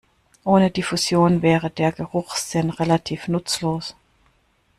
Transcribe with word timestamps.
Ohne 0.45 0.71
Diffusion 0.71 1.43
wäre 1.43 1.69
der 1.69 1.91
Geruchssinn 1.91 2.71
relativ 2.71 3.27
nutzlos. 3.27 3.95